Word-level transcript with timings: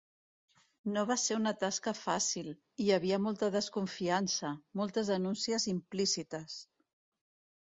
No 0.93 1.01
va 1.09 1.17
ser 1.23 1.35
una 1.39 1.51
tasca 1.63 1.93
fàcil: 1.97 2.49
hi 2.85 2.89
havia 2.95 3.19
‘molta 3.27 3.51
desconfiança’, 3.57 4.51
‘moltes 4.83 5.13
denúncies 5.15 5.69
implícites’. 5.77 6.59